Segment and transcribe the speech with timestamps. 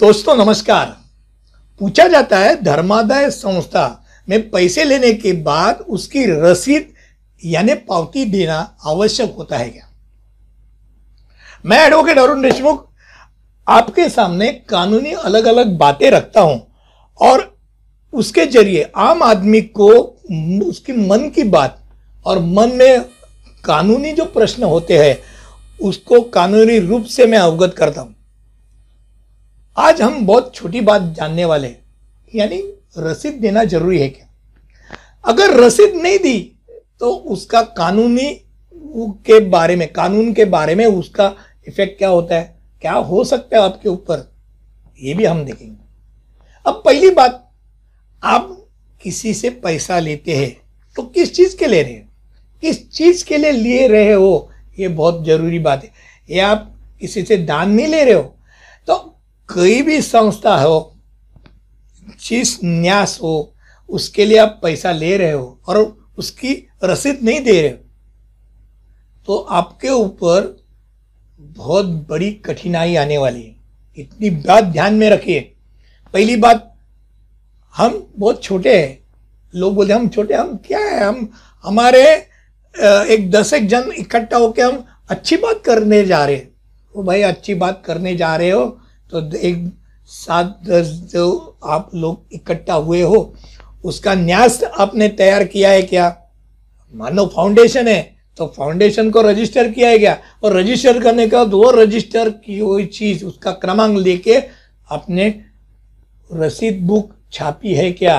[0.00, 0.86] दोस्तों, नमस्कार।
[1.80, 3.84] पूछा जाता है धर्मादाय संस्था
[4.28, 6.88] में पैसे लेने के बाद उसकी रसीद,
[7.42, 8.56] यानी पावती देना
[8.86, 9.88] आवश्यक होता है क्या?
[11.64, 12.84] मैं एडवोकेट अरुण देशमुख
[13.66, 16.60] आपके सामने कानूनी अलग अलग बातें रखता हूँ
[17.20, 17.56] और
[18.12, 19.88] उसके ज़रिए आम आदमी को
[20.68, 21.80] उसकी मन की बात
[22.26, 23.00] और मन में
[23.64, 25.16] कानूनी जो प्रश्न होते हैं,
[25.80, 28.14] उसको कानूनी रूप से मैं अवगत करता हूँ।
[29.76, 31.80] आज हम बहुत छोटी बात जानने वाले हैं।
[32.34, 32.60] यानी
[32.98, 34.26] रसीद देना ज़रूरी है क्या?
[35.24, 36.38] अगर रसीद नहीं दी
[37.00, 38.28] तो उसका कानूनी
[38.74, 41.32] के बारे में, कानून के बारे में उसका
[41.68, 42.56] इफ़ेक्ट क्या होता है?
[42.82, 44.32] क्या हो सकता है आपके ऊपर?
[45.00, 45.76] ये भी हम देखेंगे।
[46.66, 47.50] अब पहली बात,
[48.22, 48.68] आप
[49.02, 50.56] किसी से पैसा लेते हैं
[50.96, 51.92] तो किस चीज़ के ले रहे?
[51.92, 52.08] हैं
[52.62, 54.50] किस चीज़ के लिए लिए रहे हो?
[54.78, 55.90] ये बहुत ज़रूरी बात है।
[56.28, 58.35] ये आप किसी से दान नहीं ले रहे हो
[59.48, 60.96] कोई भी संस्था हो,
[62.20, 63.54] जिस न्यास हो,
[63.88, 65.78] उसके लिए आप पैसा ले रहे हो और
[66.18, 66.52] उसकी
[66.84, 67.78] रसीद नहीं दे रहे हो
[69.28, 70.56] तो आपके ऊपर
[71.40, 73.54] बहुत बड़ी कठिनाई आने वाली है।
[73.98, 75.40] इतनी बात ध्यान में रखिए।
[76.14, 76.72] पहली बात,
[77.74, 78.98] हम बहुत छोटे हैं।
[79.54, 81.04] लोग बोलते हम छोटे हम क्या है?
[81.04, 81.30] हम,
[81.64, 82.02] हमारे
[83.14, 86.48] एक दस एक जन इकट्ठा होकर हम अच्छी बात करने जा रहे हैं।
[86.94, 88.64] वो भाई, अच्छी बात करने जा रहे हो
[89.10, 89.72] तो एक
[90.08, 93.34] सात दस जो आप लोग इकट्ठा हुए हो,
[93.84, 96.16] उसका न्यास आपने तैयार किया है क्या?
[96.94, 98.02] मानो फाउंडेशन है
[98.38, 100.16] तो फाउंडेशन को रजिस्टर किया है क्या?
[100.44, 104.36] और रजिस्टर करने का वो रजिस्टर की हुई चीज़, उसका क्रमांक लेके
[104.90, 105.28] आपने
[106.30, 108.18] रसीद बुक छापी है क्या?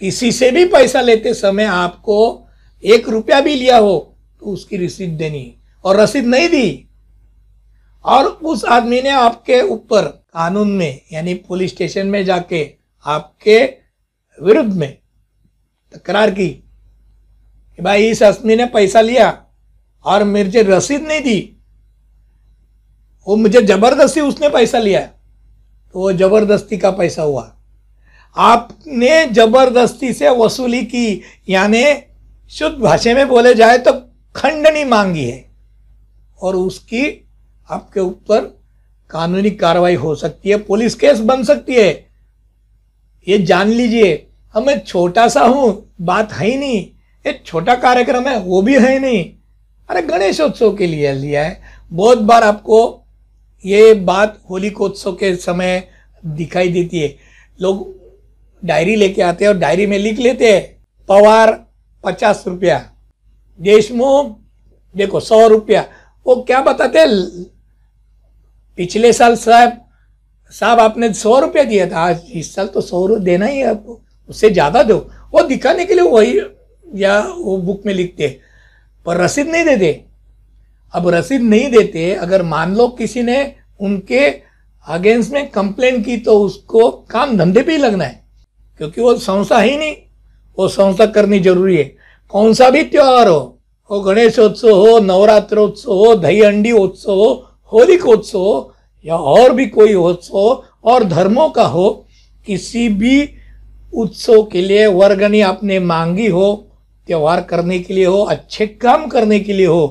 [0.00, 2.48] किसी से भी पैसा लेते समय आपको
[2.82, 3.98] एक रुपया भी लिया हो
[4.40, 5.52] तो उसकी रसीद देनी।
[5.84, 6.82] और रसीद नहीं दी
[8.06, 12.70] और उस आदमी ने आपके ऊपर कानून में, यानी पुलिस स्टेशन में जाके
[13.06, 13.58] आपके
[14.38, 14.98] विरुद्ध में
[15.94, 19.46] तकरार की कि भाई इस आदमी ने पैसा लिया
[20.04, 21.56] और मुझे रसीद नहीं दी।
[23.26, 27.52] वो मुझे ज़बरदस्ती उसने पैसा लिया। तो वो ज़बरदस्ती का पैसा हुआ।
[28.36, 31.84] आपने ज़बरदस्ती से वसूली की, यानी
[32.50, 33.92] शुद्ध भाषा में बोले जाए तो
[34.36, 35.44] खंडनी मांगी है।
[36.40, 37.25] और उसकी
[37.68, 38.40] आपके ऊपर
[39.10, 41.90] कानूनी कार्रवाई हो सकती है, पुलिस केस बन सकती है।
[43.26, 46.86] ये जान लीजिए हमें छोटा सा हूँ, बात है ही नहीं।
[47.24, 49.24] एक छोटा कार्यक्रम है, वो भी है नहीं।
[49.88, 51.60] अरे गणेशोत्सव के लिए लिया है।
[51.90, 52.78] बहुत बार आपको
[53.64, 55.88] ये बात होली कोत्सव के समय
[56.24, 57.14] दिखाई देती है।
[57.60, 57.94] लोग
[58.62, 60.62] डायरी लेके आते हैं और डायरी में लिख लेते हैं,
[61.08, 61.52] पवार
[62.04, 62.78] पचास रुपया,
[63.60, 64.36] देशमुख,
[64.94, 65.84] देखो सौ रुपया।
[66.26, 67.06] वो क्या बताते हैं?
[68.78, 69.80] पिछले साल साहब
[70.52, 73.66] साहब आपने सौ रुपया दिया था, आज इस साल तो सौ रुपये देना ही है
[73.66, 74.96] आपको। उससे ज़्यादा दो।
[75.34, 76.38] वो दिखाने के लिए वही,
[76.86, 78.28] या वो बुक में लिखते।
[79.06, 80.04] पर रसीद नहीं देते।
[80.94, 84.26] अब रसीद नहीं देते, अगर मान लो किसी ने उनके
[84.86, 88.24] अगेंस्ट में कंप्लेन की तो उसको काम धंधे पे ही लगना है।
[88.80, 89.96] क्योंकि वो संस्था ही नहीं,
[90.58, 91.84] वो संस्था करनी ज़रूरी है।
[92.32, 93.52] कौन सा भी त्योहार हो
[93.90, 98.70] हो गणेशोत्सव हो नवरात्रोत्सव हो, दही हंडी उत्सव हो होली का उत्सव
[99.04, 101.88] या और भी कोई उत्सव और धर्मों का हो,
[102.46, 103.28] किसी भी
[103.92, 106.52] उत्सव के लिए वर्गनी आपने मांगी हो,
[107.08, 109.86] त्यौहार करने के लिए हो, अच्छे काम करने के लिए हो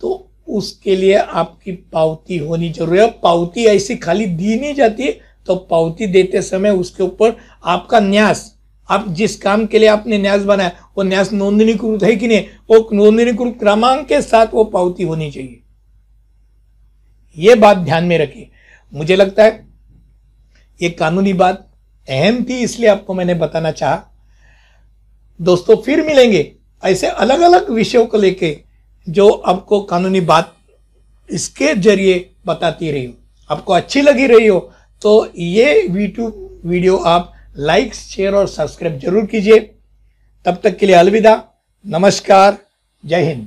[0.00, 5.10] तो उसके लिए आपकी पावती होनी ज़रूरी है। पावती ऐसी खाली दी नहीं जाती
[5.46, 8.52] तो पावती देते समय उसके ऊपर आपका न्यास,
[8.88, 12.44] आप जिस काम के लिए आपने न्यास बनाया, वो न्यास नोंदणीकृत है कि नहीं?
[12.70, 15.60] वो नोंदनीकृत क्रमांक के साथ वो पावती होनी चाहिए।
[17.38, 18.50] ये बात ध्यान में रखिए।
[18.92, 19.66] मुझे लगता है
[20.80, 21.64] ये कानूनी बात
[22.08, 24.02] अहम थी, इसलिए आपको मैंने बताना चाहा।
[25.40, 26.52] दोस्तों, फिर मिलेंगे
[26.82, 28.56] ऐसे अलग अलग विषयों को लेके
[29.06, 30.54] जो आपको कानूनी बात
[31.30, 33.12] इसके ज़रिए बताती रही हो।
[33.50, 34.58] आपको अच्छी लगी रही हो
[35.02, 39.58] तो ये यूट्यूब वीडियो आप लाइक, शेयर और सब्सक्राइब ज़रूर कीजिए।
[40.46, 41.42] तब तक के लिए अलविदा।
[41.84, 42.56] नमस्कार।
[43.04, 43.46] जय हिंद।